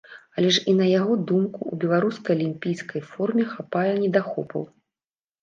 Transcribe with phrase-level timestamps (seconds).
[0.37, 4.67] Але ж і на яго думку, у беларускай алімпійскай формы хапае недахопаў.